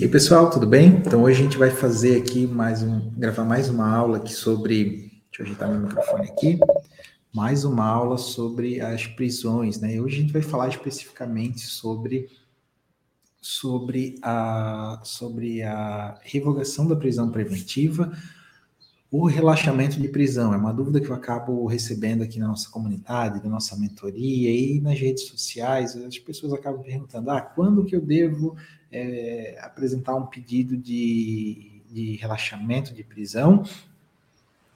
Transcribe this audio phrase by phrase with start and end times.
[0.00, 0.94] E aí, pessoal, tudo bem?
[0.96, 5.12] Então hoje a gente vai fazer aqui mais um, gravar mais uma aula aqui sobre,
[5.30, 6.58] deixa eu ajeitar meu microfone aqui,
[7.30, 9.96] mais uma aula sobre as prisões, né?
[9.96, 12.30] E hoje a gente vai falar especificamente sobre
[13.42, 18.10] sobre a sobre a revogação da prisão preventiva,
[19.10, 20.54] o relaxamento de prisão.
[20.54, 24.80] É uma dúvida que eu acabo recebendo aqui na nossa comunidade, na nossa mentoria e
[24.80, 25.96] nas redes sociais.
[25.96, 28.56] As pessoas acabam perguntando: ah, quando que eu devo
[28.92, 33.64] é, apresentar um pedido de, de relaxamento de prisão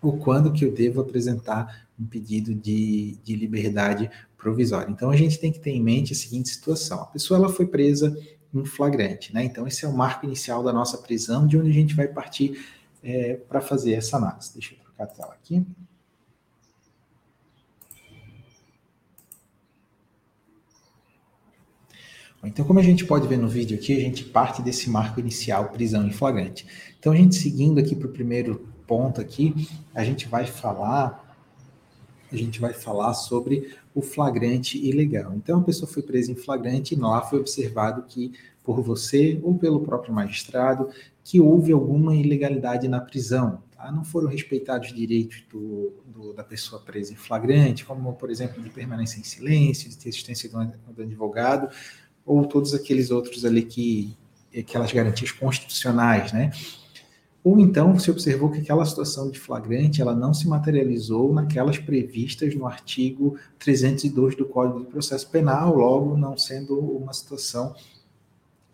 [0.03, 4.91] ou quando que eu devo apresentar um pedido de, de liberdade provisória.
[4.91, 7.67] Então a gente tem que ter em mente a seguinte situação: a pessoa ela foi
[7.67, 8.19] presa
[8.53, 9.45] em flagrante, né?
[9.45, 12.59] Então esse é o marco inicial da nossa prisão, de onde a gente vai partir
[13.05, 14.53] é, para fazer essa análise.
[14.55, 15.65] Deixa eu trocar a tela aqui.
[22.43, 25.71] Então, como a gente pode ver no vídeo aqui, a gente parte desse marco inicial,
[25.71, 26.67] prisão em flagrante.
[26.99, 31.24] Então, a gente seguindo aqui para o primeiro ponto aqui, a gente vai falar
[32.33, 35.33] a gente vai falar sobre o flagrante ilegal.
[35.35, 39.57] Então, a pessoa foi presa em flagrante e lá foi observado que, por você ou
[39.57, 40.89] pelo próprio magistrado,
[41.23, 43.63] que houve alguma ilegalidade na prisão.
[43.77, 43.91] Tá?
[43.91, 48.71] Não foram respeitados direitos do, do, da pessoa presa em flagrante, como, por exemplo, de
[48.71, 51.69] permanência em silêncio, de ter assistência do, do advogado,
[52.27, 54.17] ou todos aqueles outros ali que
[54.57, 56.53] aquelas garantias constitucionais, né?
[57.45, 62.55] Ou então você observou que aquela situação de flagrante ela não se materializou naquelas previstas
[62.55, 67.77] no artigo 302 do Código de Processo Penal, logo não sendo uma situação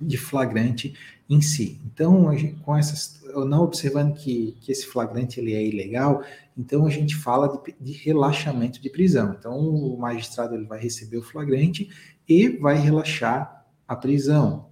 [0.01, 0.95] de flagrante
[1.29, 1.81] em si.
[1.85, 2.31] Então,
[2.63, 6.23] com essas, não observando que, que esse flagrante ele é ilegal,
[6.57, 9.35] então a gente fala de, de relaxamento de prisão.
[9.37, 11.91] Então, o magistrado ele vai receber o flagrante
[12.29, 14.71] e vai relaxar a prisão,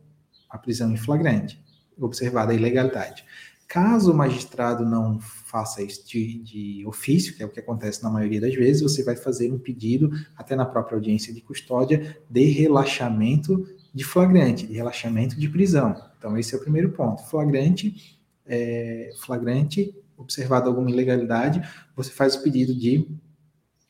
[0.48, 1.60] a prisão em flagrante,
[1.98, 3.24] observada a ilegalidade.
[3.68, 8.08] Caso o magistrado não faça isso de, de, ofício, que é o que acontece na
[8.08, 12.44] maioria das vezes, você vai fazer um pedido, até na própria audiência de custódia, de
[12.44, 15.94] relaxamento de flagrante, de relaxamento de prisão.
[16.16, 17.22] Então, esse é o primeiro ponto.
[17.24, 21.62] Flagrante, é, flagrante, observado alguma ilegalidade,
[21.94, 23.06] você faz o pedido de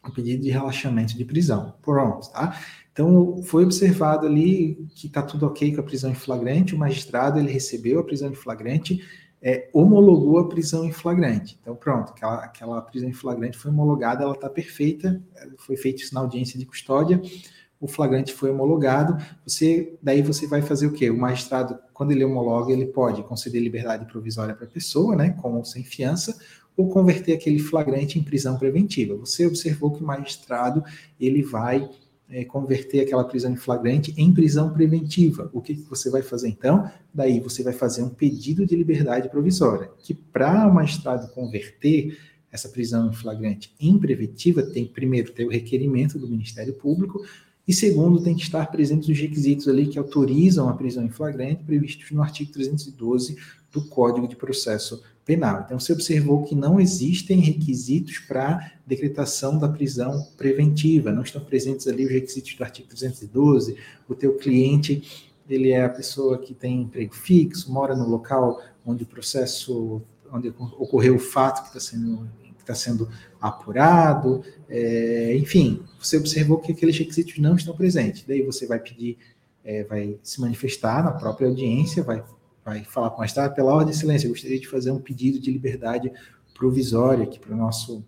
[0.05, 1.75] um pedido de relaxamento de prisão.
[1.83, 2.59] Pronto, tá?
[2.93, 7.38] Então, foi observado ali que está tudo ok com a prisão em flagrante, o magistrado
[7.38, 9.05] ele recebeu a prisão em flagrante,
[9.43, 11.59] é, homologou a prisão em flagrante.
[11.60, 15.21] Então, pronto, aquela, aquela prisão em flagrante foi homologada, ela está perfeita,
[15.59, 17.21] foi feito isso na audiência de custódia,
[17.81, 21.10] o flagrante foi homologado, você daí você vai fazer o quê?
[21.10, 25.55] O magistrado, quando ele homologa, ele pode conceder liberdade provisória para a pessoa, né, com
[25.55, 26.37] ou sem fiança,
[26.76, 29.16] ou converter aquele flagrante em prisão preventiva.
[29.16, 30.82] Você observou que o magistrado,
[31.20, 31.88] ele vai
[32.31, 35.50] é, converter aquela prisão em flagrante em prisão preventiva.
[35.53, 36.91] O que, você vai fazer então?
[37.12, 42.19] Daí você vai fazer um pedido de liberdade provisória, que para o magistrado converter
[42.50, 47.22] essa prisão em flagrante em preventiva, tem primeiro ter o requerimento do Ministério Público,
[47.67, 51.62] e segundo, tem que estar presentes os requisitos ali que autorizam a prisão em flagrante
[51.65, 53.37] previstos no artigo 312
[53.71, 55.61] do Código de Processo Penal.
[55.66, 61.87] Então, você observou que não existem requisitos para decretação da prisão preventiva, não estão presentes
[61.87, 63.77] ali os requisitos do artigo 312,
[64.09, 69.03] o teu cliente, ele é a pessoa que tem emprego fixo, mora no local onde
[69.03, 70.00] o processo,
[70.33, 72.27] onde ocorreu o fato que está sendo
[72.61, 73.09] está sendo
[73.41, 78.25] apurado, é, enfim, você observou que aqueles requisitos não estão presentes.
[78.28, 79.17] Daí você vai pedir,
[79.65, 82.22] é, vai se manifestar na própria audiência, vai,
[82.69, 85.41] vai falar com a Estado, pela ordem de silêncio, eu gostaria de fazer um pedido
[85.41, 86.12] de liberdade
[86.55, 88.05] provisória aqui para o nosso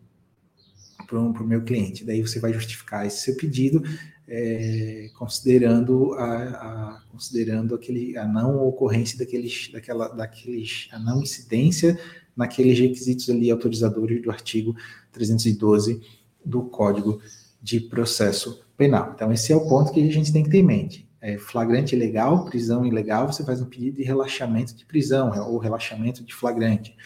[1.06, 2.04] para o meu cliente.
[2.04, 3.82] Daí você vai justificar esse seu pedido,
[4.28, 11.98] é, considerando a, a, considerando aquele a não ocorrência daqueles daquela daqueles a não incidência
[12.36, 14.76] naqueles requisitos ali autorizadores do artigo
[15.10, 16.00] 312
[16.44, 17.20] do Código
[17.60, 19.12] de Processo Penal.
[19.14, 21.09] Então, esse é o ponto que a gente tem que ter em mente.
[21.20, 26.24] É flagrante ilegal, prisão ilegal, você faz um pedido de relaxamento de prisão ou relaxamento
[26.24, 26.96] de flagrante.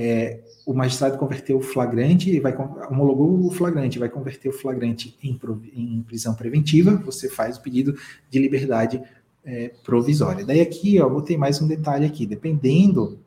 [0.00, 2.56] É, o magistrado converteu o flagrante e vai
[2.88, 5.38] homologou o flagrante, vai converter o flagrante em,
[5.74, 7.98] em prisão preventiva, você faz o pedido
[8.30, 9.02] de liberdade
[9.44, 10.44] é, provisória.
[10.44, 13.18] Daí aqui, ó, botei mais um detalhe aqui, dependendo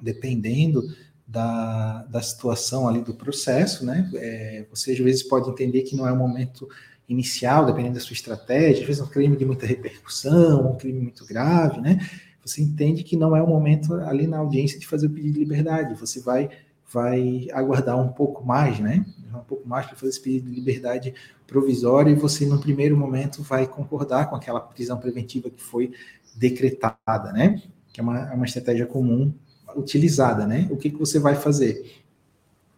[0.00, 0.82] dependendo
[1.26, 4.10] da, da situação ali do processo, né?
[4.14, 6.68] É, você às vezes pode entender que não é o momento
[7.08, 11.24] inicial, dependendo da sua estratégia, às vezes um crime de muita repercussão, um crime muito
[11.24, 11.98] grave, né?
[12.44, 15.40] Você entende que não é o momento ali na audiência de fazer o pedido de
[15.40, 16.48] liberdade, você vai
[16.92, 19.04] vai aguardar um pouco mais, né?
[19.34, 21.12] Um pouco mais para fazer esse pedido de liberdade
[21.46, 25.92] provisória e você, no primeiro momento, vai concordar com aquela prisão preventiva que foi
[26.36, 27.60] decretada, né?
[27.92, 29.32] Que é uma, é uma estratégia comum
[29.76, 30.68] utilizada, né?
[30.70, 32.02] O que, que você vai fazer?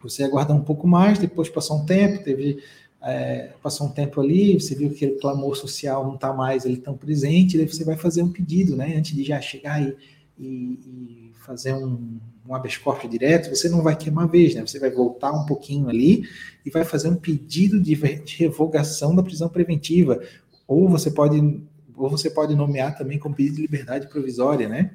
[0.01, 2.63] Você aguardar um pouco mais, depois passou um tempo, teve
[3.01, 6.77] é, passou um tempo ali, você viu que o clamor social não está mais ele
[6.77, 8.95] tão presente, daí você vai fazer um pedido, né?
[8.97, 9.95] Antes de já chegar e,
[10.37, 14.61] e, e fazer um, um habeas corpus direto, você não vai queimar vez, né?
[14.61, 16.23] Você vai voltar um pouquinho ali
[16.65, 20.21] e vai fazer um pedido de, de revogação da prisão preventiva.
[20.67, 21.37] Ou você pode,
[21.95, 24.91] ou você pode nomear também como pedido de liberdade provisória, né?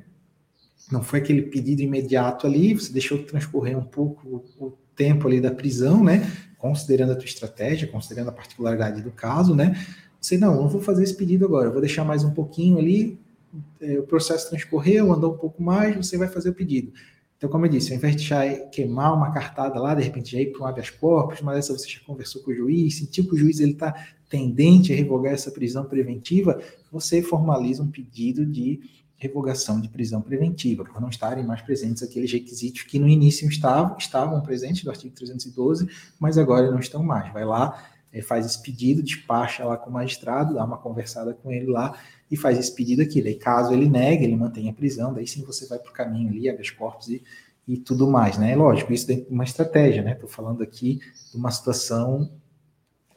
[0.92, 5.50] Não foi aquele pedido imediato ali, você deixou transcorrer um pouco o tempo ali da
[5.50, 6.30] prisão, né?
[6.64, 9.78] considerando a tua estratégia, considerando a particularidade do caso, né?
[10.18, 13.20] Você, não, não vou fazer esse pedido agora, vou deixar mais um pouquinho ali,
[13.82, 16.90] é, o processo transcorreu, andou um pouco mais, você vai fazer o pedido.
[17.36, 20.40] Então, como eu disse, ao invés de já queimar uma cartada lá, de repente já
[20.40, 23.34] ir para um habeas corpus, mas essa você já conversou com o juiz, sentiu que
[23.34, 23.94] o juiz está
[24.30, 26.58] tendente a revogar essa prisão preventiva,
[26.90, 28.80] você formaliza um pedido de
[29.16, 33.96] revogação de prisão preventiva, por não estarem mais presentes aqueles requisitos que no início estavam,
[33.96, 35.88] estavam presentes do artigo 312,
[36.18, 37.32] mas agora não estão mais.
[37.32, 37.82] Vai lá,
[38.12, 41.98] é, faz esse pedido, despacha lá com o magistrado, dá uma conversada com ele lá
[42.30, 43.22] e faz esse pedido aqui.
[43.22, 46.30] Daí, caso ele negue, ele mantém a prisão, daí sim você vai para o caminho
[46.30, 47.22] ali, habeas corpus e,
[47.66, 48.54] e tudo mais, né?
[48.54, 50.12] Lógico, isso é uma estratégia, né?
[50.12, 51.00] Estou falando aqui
[51.30, 52.30] de uma situação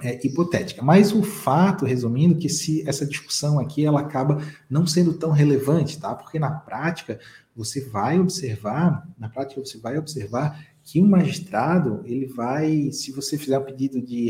[0.01, 0.83] é, hipotética.
[0.83, 5.99] Mas o fato, resumindo, que se essa discussão aqui ela acaba não sendo tão relevante,
[5.99, 6.13] tá?
[6.13, 7.19] Porque na prática
[7.55, 13.37] você vai observar, na prática você vai observar que um magistrado ele vai, se você
[13.37, 14.29] fizer um pedido de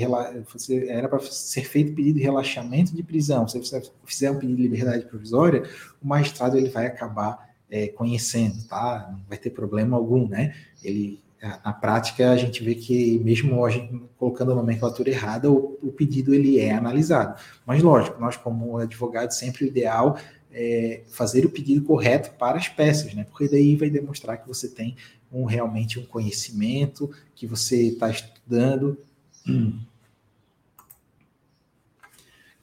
[0.52, 4.56] você era para ser feito pedido de relaxamento de prisão, se você fizer um pedido
[4.56, 5.64] de liberdade provisória,
[6.02, 9.10] o magistrado ele vai acabar é, conhecendo, tá?
[9.12, 10.56] Não vai ter problema algum, né?
[10.84, 15.92] Ele na prática a gente vê que mesmo gente colocando a nomenclatura errada, o, o,
[15.92, 17.40] pedido ele é analisado.
[17.66, 20.18] Mas lógico, nós como advogados sempre o ideal
[20.52, 23.24] é fazer o pedido correto para as peças, né?
[23.26, 24.96] Porque daí vai demonstrar que você tem
[25.32, 28.98] um, realmente um conhecimento, que você está estudando.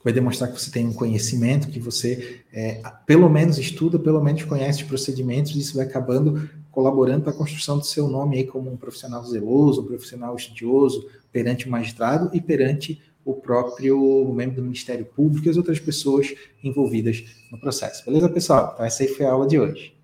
[0.03, 4.43] Vai demonstrar que você tem um conhecimento, que você é, pelo menos estuda, pelo menos
[4.43, 8.43] conhece os procedimentos, e isso vai acabando colaborando para a construção do seu nome aí
[8.43, 14.57] como um profissional zeloso, um profissional estudioso perante o magistrado e perante o próprio membro
[14.57, 18.05] do Ministério Público e as outras pessoas envolvidas no processo.
[18.05, 18.71] Beleza, pessoal?
[18.73, 19.94] Então essa aí foi a aula de hoje.